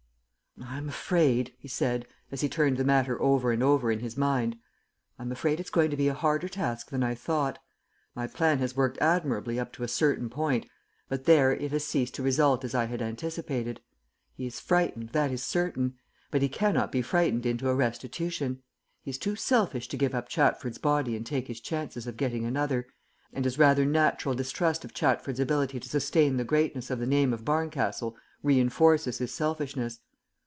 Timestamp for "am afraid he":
0.77-1.67